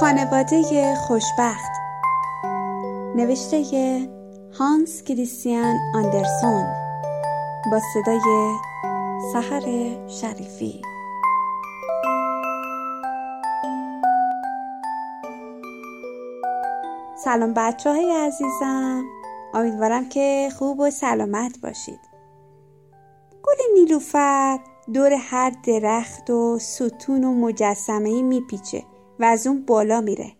[0.00, 1.70] خانواده خوشبخت.
[3.16, 4.08] نوشته
[4.58, 6.66] هانس کریستیان آندرسون
[7.72, 8.54] با صدای
[9.32, 9.60] سحر
[10.08, 10.82] شریفی.
[17.24, 19.04] سلام بچه های عزیزم.
[19.54, 22.00] امیدوارم که خوب و سلامت باشید.
[23.42, 24.58] گل نیلوفر
[24.94, 28.84] دور هر درخت و ستون و مجسمه میپیچه.
[29.20, 30.32] و از اون بالا میره.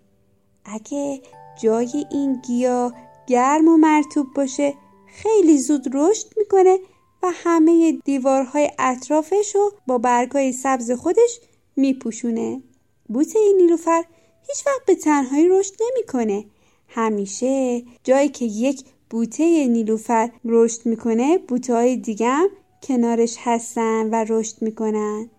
[0.64, 1.22] اگه
[1.62, 2.92] جای این گیاه
[3.26, 4.74] گرم و مرتوب باشه
[5.06, 6.78] خیلی زود رشد می‌کنه
[7.22, 11.40] و همه دیوارهای اطرافش رو با برگهای سبز خودش
[11.76, 12.62] میپوشونه.
[13.08, 14.04] بوته این نیلوفر
[14.48, 16.44] هیچ وقت به تنهایی رشد نمی‌کنه.
[16.88, 22.48] همیشه جایی که یک بوته نیلوفر رشد می‌کنه بوته های دیگه هم
[22.82, 25.30] کنارش هستن و رشد می‌کنن.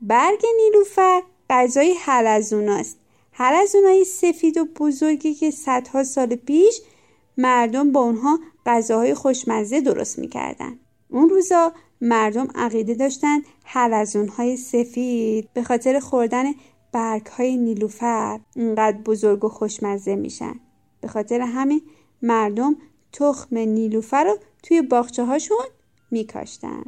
[0.00, 2.98] برگ نیلوفر غذای حلزوناست
[3.32, 6.80] حلزونای سفید و بزرگی که صدها سال پیش
[7.38, 10.78] مردم با اونها غذاهای خوشمزه درست می‌کردن.
[11.08, 16.44] اون روزا مردم عقیده داشتن حلزونهای سفید به خاطر خوردن
[16.92, 20.60] برگ های نیلوفر اینقدر بزرگ و خوشمزه میشن.
[21.00, 21.82] به خاطر همین
[22.22, 22.76] مردم
[23.12, 25.66] تخم نیلوفر رو توی باغچه هاشون
[26.10, 26.84] میکاشتن.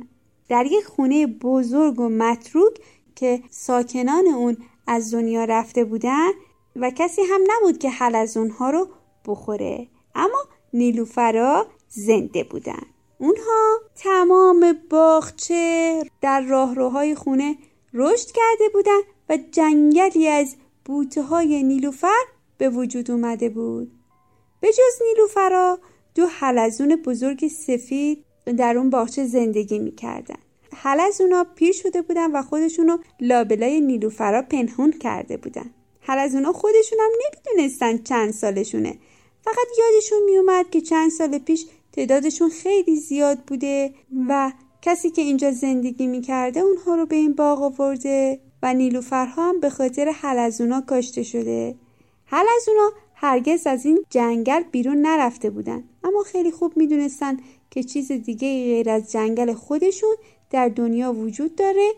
[0.49, 2.75] در یک خونه بزرگ و متروک
[3.17, 6.31] که ساکنان اون از دنیا رفته بودن
[6.77, 8.89] و کسی هم نبود که حلزون ها رو
[9.27, 9.89] بخوره.
[10.15, 10.39] اما
[10.73, 12.83] نیلوفرا زنده بودن.
[13.19, 17.57] اونها تمام باغچه در راهروهای خونه
[17.95, 22.25] رشد کرده بودن و جنگلی از بوته های نیلوفر
[22.59, 23.93] به وجود اومده بود.
[24.61, 25.79] به جز نیلوفرا
[26.15, 28.25] دو حلزون بزرگ سفید
[28.57, 30.39] در اون باغچه زندگی می‌کردن.
[30.83, 35.71] حلزونا پیر شده بودن و خودشونو لابلای نیلوفرا پنهون کرده بودن.
[36.01, 38.99] حلزونا خودشون هم نمی‌دونستن چند سالشونه.
[39.45, 43.95] فقط یادشون میومد که چند سال پیش تعدادشون خیلی زیاد بوده
[44.29, 49.61] و کسی که اینجا زندگی می‌کرده اونها رو به این باغ آورده و نیلوفرها هم
[49.61, 51.75] به خاطر حلزونا کاشته شده.
[52.25, 55.85] حلزونا هرگز از این جنگل بیرون نرفته بودن.
[56.05, 57.37] اما خیلی خوب می‌دونستن
[57.71, 60.17] که چیز دیگه غیر از جنگل خودشون
[60.51, 61.93] در دنیا وجود داره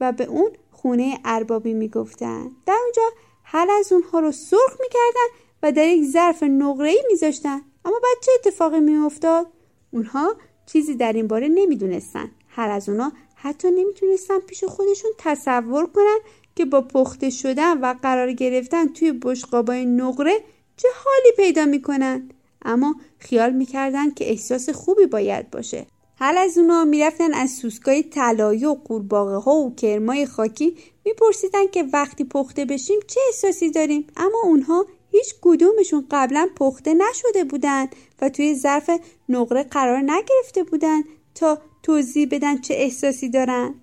[0.00, 2.50] و به اون خونه اربابی می‌گفتن.
[2.66, 3.02] در اونجا
[3.44, 7.60] هر از اونها رو سرخ می‌کردن و در یک ظرف نقره ای میذاشتن.
[7.84, 9.46] اما بعد چه اتفاقی میافتاد؟
[9.90, 10.34] اونها
[10.66, 12.30] چیزی در این باره نمی‌دونستن.
[12.48, 16.18] هر از اونها حتی نمی‌تونستن پیش خودشون تصور کنن
[16.56, 20.40] که با پخته شدن و قرار گرفتن توی بشقابای نقره
[20.76, 22.28] چه حالی پیدا می‌کنن.
[22.62, 25.86] اما خیال می‌کردن که احساس خوبی باید باشه.
[26.18, 31.84] حال از اونا می‌رفتن از سوسکای طلایی و قورباغه ها و کرمای خاکی؟ میپرسیدن که
[31.92, 37.86] وقتی پخته بشیم چه احساسی داریم؟ اما اونها هیچ کدومشون قبلا پخته نشده بودن
[38.20, 38.90] و توی ظرف
[39.28, 41.02] نقره قرار نگرفته بودن
[41.34, 43.74] تا توضیح بدن چه احساسی دارن.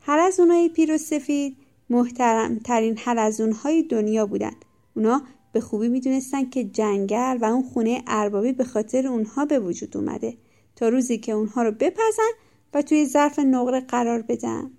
[0.00, 1.56] هر از اونهای پیر و سفید
[1.90, 4.54] محترم ترین هر از اونهای دنیا بودن.
[4.96, 5.22] اونا
[5.52, 10.34] به خوبی می‌دونستن که جنگل و اون خونه اربابی به خاطر اونها به وجود اومده.
[10.78, 12.30] تا روزی که اونها رو بپزن
[12.74, 14.70] و توی ظرف نقره قرار بدن.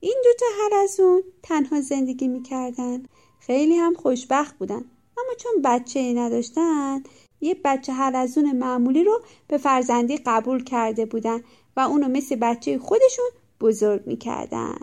[0.00, 3.02] این دوتا اون تنها زندگی می‌کردن.
[3.40, 4.84] خیلی هم خوشبخت بودن.
[5.18, 7.02] اما چون بچه ای نداشتن
[7.40, 11.42] یه بچه حلزون معمولی رو به فرزندی قبول کرده بودن
[11.76, 14.78] و اونو مثل بچه خودشون بزرگ می‌کردن.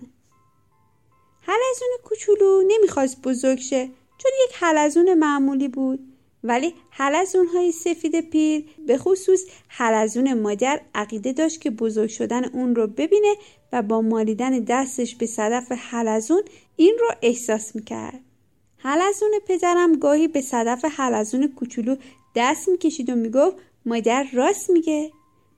[1.42, 3.86] حلزون کوچولو نمی‌خواست بزرگ شه
[4.18, 6.09] چون یک حلزون معمولی بود.
[6.44, 12.76] ولی حلزون های سفید پیر به خصوص حلزون مادر عقیده داشت که بزرگ شدن اون
[12.76, 13.36] رو ببینه
[13.74, 16.42] و با مالیدن دستش به صدف حلزون
[16.76, 18.20] این رو احساس می‌کرد.
[18.78, 21.96] حلزون پدرم گاهی به صدف حلزون کوچولو
[22.36, 25.12] دست می‌کشید و می‌گفت مادر راست میگه.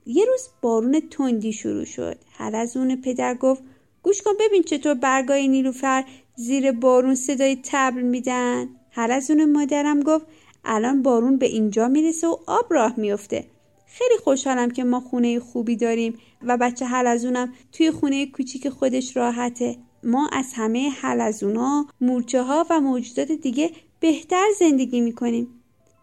[0.06, 2.18] یه روز بارون تندی شروع شد.
[2.30, 3.62] حلزون پدر گفت
[4.02, 6.04] گوش کن ببین چطور برگای نیلوفر
[6.36, 8.68] زیر بارون صدای تبل میدن.
[8.90, 10.26] حلزون مادرم گفت
[10.64, 13.44] الان بارون به اینجا می‌رسه و آب راه میفته.
[13.86, 19.76] خیلی خوشحالم که ما خونه خوبی داریم و بچه حلزونم توی خونه کوچیک خودش راحته.
[20.04, 23.70] ما از همه حلزونا مورچه ها و موجودات دیگه
[24.00, 25.48] بهتر زندگی می‌کنیم.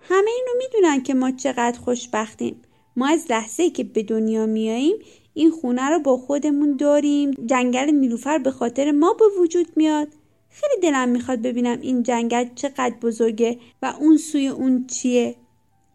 [0.02, 2.62] همه اینو می‌دونن که ما چقدر خوشبختیم.
[2.96, 4.96] ما از لحظه که به دنیا میاییم
[5.34, 7.32] این خونه رو با خودمون داریم.
[7.46, 10.08] جنگل نیلوفر به خاطر ما به وجود میاد.
[10.50, 15.36] خیلی دلم می‌خواد ببینم این جنگل چقدر بزرگه و اون سوی اون چیه.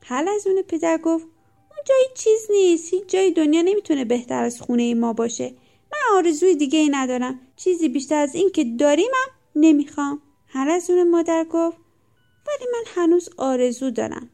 [0.05, 1.25] حل از اون پدر گفت
[1.71, 5.55] اون جایی چیز نیست هیچ جای دنیا نمی‌تونه بهتر از خونه ما باشه.
[5.93, 7.41] من آرزوی دیگه ای ندارم.
[7.57, 10.23] چیزی بیشتر از این که داریمم نمی‌خوام.
[10.47, 11.77] حلزون مادر گفت
[12.47, 14.31] ولی من هنوز آرزو دارم.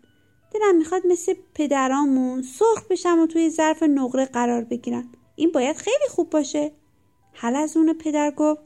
[0.55, 5.13] دلم می‌خواد مثل پدرامون سرخ بشم و توی ظرف نقره قرار بگیرم.
[5.37, 6.73] این باید خیلی خوب باشه.
[7.33, 8.61] حلزون پدر گفت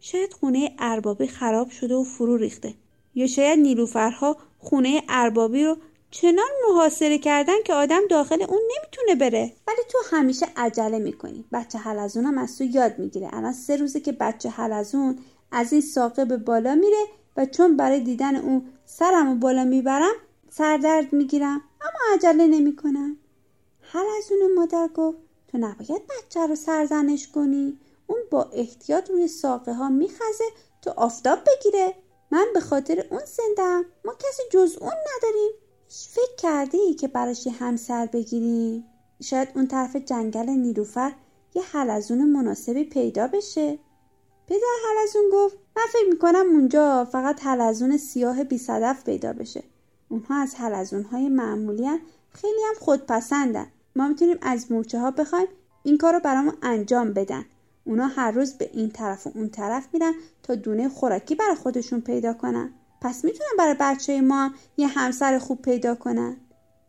[0.00, 2.74] شاید خونه اربابی خراب شده و فرو ریخته.
[3.14, 5.76] یا شاید نیلوفرها خونه اربابی رو
[6.10, 9.52] چنان محاصره کردن که آدم داخل اون نمی‌تونه بره.
[9.68, 11.44] ولی تو همیشه عجله می‌کنی.
[11.52, 13.28] بچه حلزون هم از تو یاد می‌گیره.
[13.32, 15.18] الان سه روزه که بچه حلزون
[15.52, 17.04] از این ساقه به بالا میره
[17.36, 20.14] و چون برای دیدن اون سرم بالا می‌برم
[20.50, 21.60] سردرد می‌گیرم.
[21.80, 23.16] اما عجله نمی‌کنم.
[23.80, 25.18] حلزون مادر گفت
[25.48, 27.78] تو نباید بچه رو سرزنش کنی.
[28.08, 30.44] اون با احتیاط روی ساقه ها میخزه
[30.82, 31.94] تو آفتاب بگیره.
[32.30, 35.50] من به خاطر اون زندم ما کسی جز اون نداریم.
[35.88, 38.84] فکر کرده ای که براش یه همسر بگیریم
[39.22, 41.12] شاید اون طرف جنگل نیروفر
[41.54, 43.78] یه حلزون مناسبی پیدا بشه.
[44.46, 49.62] پدر حلزون گفت من فکر می‌کنم اونجا فقط حلزون سیاه بی صدف پیدا بشه.
[50.08, 52.00] اونها از حلزون های معمولی هم
[52.30, 53.66] خیلی هم خودپسندن.
[53.96, 55.46] ما می‌تونیم از مورچه ها بخوایم
[55.82, 57.44] این کار رو برامون انجام بدن.
[57.88, 62.00] اونا هر روز به این طرف و اون طرف میرن تا دونه خوراکی برای خودشون
[62.00, 62.74] پیدا کنن.
[63.00, 66.36] پس می‌تونن برای بچه ما هم یه همسر خوب پیدا کنن.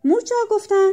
[0.03, 0.91] مورچه ها گفتن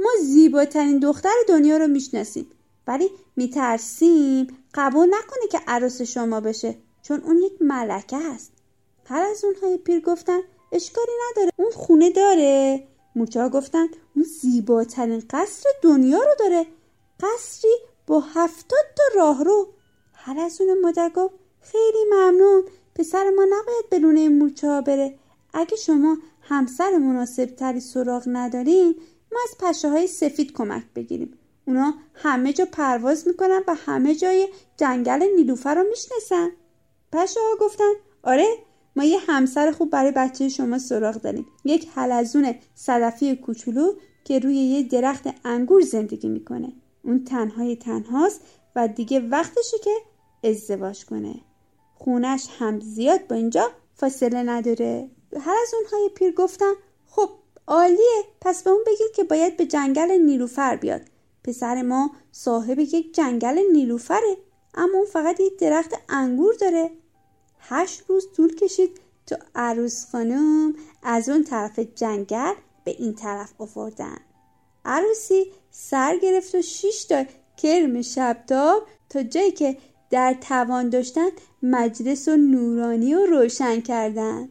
[0.00, 2.46] ما زیباترین دختر دنیا رو می‌شناسیم
[2.86, 8.52] ولی میترسیم قبول نکنه که عروس شما بشه چون اون یک ملکه است
[9.04, 10.40] هر از اونهای پیر گفتن
[10.72, 12.86] اشکالی نداره اون خونه داره.
[13.16, 13.86] مورچه ها گفتن
[14.16, 16.66] اون زیباترین قصر دنیا رو داره.
[17.20, 17.70] قصری
[18.06, 19.68] با هفتاد تا راهرو
[20.12, 21.10] هر از اون مادر
[21.60, 22.62] خیلی ممنون
[22.94, 25.18] پسر ما نباید به لونه مورچه ها بره.
[25.54, 28.94] اگه شما همسر مناسب تری سراغ ندارین
[29.32, 31.38] ما از پشه های سفید کمک بگیریم.
[31.66, 36.50] اونا همه جا پرواز می‌کنن و همه جای جنگل نیلوفر رو می‌شناسن.
[37.12, 37.92] پشه ها گفتن
[38.22, 38.46] آره
[38.96, 41.46] ما یه همسر خوب برای بچه شما سراغ داریم.
[41.64, 43.92] یک حلزون صدفی کوچولو
[44.24, 46.72] که روی یه درخت انگور زندگی می‌کنه.
[47.06, 48.40] اون تنهای تنهاست
[48.76, 49.96] و دیگه وقتشه که
[50.44, 51.34] ازدواج کنه.
[51.94, 55.10] خونش هم زیاد با اینجا فاصله نداره.
[55.40, 56.72] هر از اونهای پیر گفتن
[57.06, 57.28] خب
[57.66, 61.00] عالیه پس به اون بگید که باید به جنگل نیلوفر بیاد.
[61.44, 64.36] پسر ما صاحب یک جنگل نیلوفره
[64.74, 66.90] اما اون فقط یک درخت انگور داره.
[67.60, 72.54] هشت روز طول کشید تا عروس خانم از اون طرف جنگل
[72.84, 74.18] به این طرف آوردن.
[74.86, 77.24] عروسی سر گرفت و شیش تا
[77.56, 79.76] کرم شبتاب تا جایی که
[80.10, 81.28] در توان داشتن
[81.62, 84.48] مجلس و نورانی و روشن کردن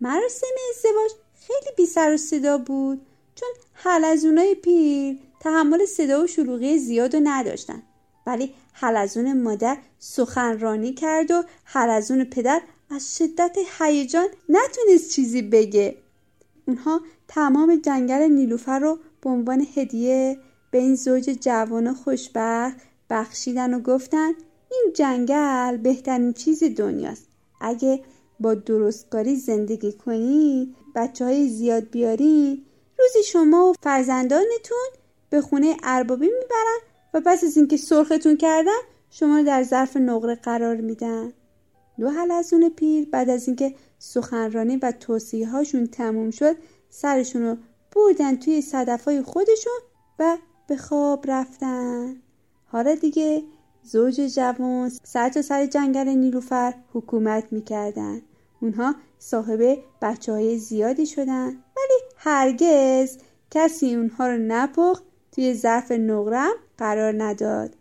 [0.00, 1.10] مراسم ازدواج
[1.46, 7.20] خیلی بی سر و صدا بود چون حلزونای پیر تحمل صدا و شلوغی زیاد و
[7.24, 7.82] نداشتن.
[8.26, 15.96] ولی حلزون مادر سخنرانی کرد و حلزون پدر از شدت هیجان نتونست چیزی بگه.
[16.66, 20.38] اونها تمام جنگل نیلوفر رو به عنوان هدیه
[20.70, 22.76] به این زوج جوان خوشبخت
[23.10, 24.32] بخشیدن و گفتن
[24.72, 27.28] این جنگل بهترین چیز دنیاست.
[27.60, 28.02] اگه
[28.40, 32.64] با درستکاری زندگی کنی بچه های زیاد بیارین
[32.98, 34.88] روزی شما و فرزندانتون
[35.30, 36.78] به خونه اربابی می‌برن
[37.14, 38.80] و پس از اینکه سرختون کردن
[39.10, 41.32] شما رو در ظرف نقره قرار میدن.
[42.00, 46.56] دو حلزون پیر بعد از اینکه سخنرانی و توصیه هاشون تموم شد
[46.90, 47.56] سرشون رو
[47.96, 49.78] بردن توی صدفای خودشون
[50.18, 50.36] و
[50.66, 52.16] به خواب رفتن.
[52.66, 53.42] حالا دیگه
[53.82, 58.22] زوج جوان سر تا سر جنگل نیلوفر حکومت می‌کردن.
[58.60, 61.46] اونها صاحب بچه های زیادی شدن.
[61.46, 63.18] ولی هرگز
[63.50, 67.76] کسی اونها رو نپخت توی ظرف نقرم قرار نداد.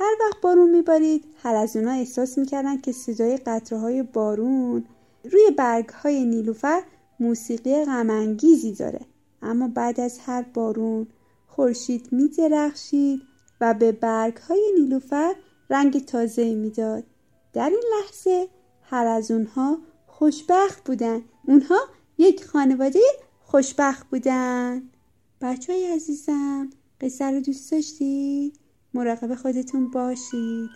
[0.00, 4.84] هر وقت بارون میبارید هر از اونها احساس می‌کردن که صدای قطره بارون
[5.32, 6.82] روی برگ های نیلوفر
[7.20, 9.00] موسیقی غمانگیزی داره.
[9.42, 11.06] اما بعد از هر بارون
[11.46, 13.22] خورشید میدرخشید
[13.60, 15.34] و به برگ های نیلوفر
[15.70, 17.04] رنگ تازه می‌داد.
[17.52, 18.48] در این لحظه
[18.82, 21.22] هر از اونها خوشبخت بودن.
[21.44, 21.78] اونها
[22.18, 23.00] یک خانواده
[23.42, 24.82] خوشبخت بودن.
[25.40, 28.58] بچه های عزیزم قصه رو دوست داشتید؟
[28.94, 30.70] مراقب خودتون باشید.